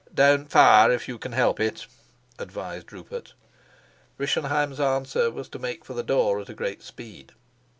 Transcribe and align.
"Don't 0.11 0.49
fire, 0.49 0.89
if 0.91 1.07
you 1.07 1.19
can 1.19 1.33
help 1.33 1.59
it," 1.59 1.85
advised 2.39 2.91
Rupert. 2.91 3.35
Rischenheim's 4.17 4.79
answer 4.79 5.29
was 5.29 5.47
to 5.49 5.59
make 5.59 5.85
for 5.85 5.93
the 5.93 6.01
door 6.01 6.39
at 6.41 6.49
a 6.49 6.55
great 6.55 6.81
speed. 6.81 7.33